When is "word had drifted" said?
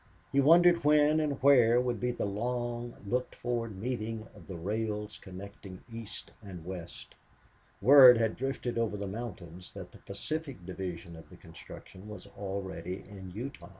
7.83-8.79